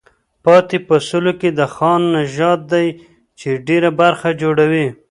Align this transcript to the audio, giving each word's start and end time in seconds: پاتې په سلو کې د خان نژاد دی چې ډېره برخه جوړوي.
پاتې 0.43 0.77
په 0.87 0.95
سلو 1.07 1.33
کې 1.41 1.49
د 1.59 1.61
خان 1.75 2.01
نژاد 2.15 2.59
دی 2.71 2.87
چې 3.39 3.49
ډېره 3.67 3.89
برخه 4.01 4.29
جوړوي. 4.41 4.87